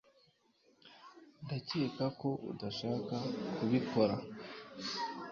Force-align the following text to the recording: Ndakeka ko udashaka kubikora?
Ndakeka 1.43 2.05
ko 2.19 2.29
udashaka 2.51 3.15
kubikora? 3.55 4.15